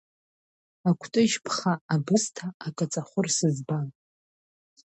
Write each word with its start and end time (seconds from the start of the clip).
Акәтыжь 0.89 1.37
ԥха, 1.43 1.73
абысҭа, 1.93 2.47
акаҵахәыр 2.67 3.27
сыӡбал… 3.35 3.87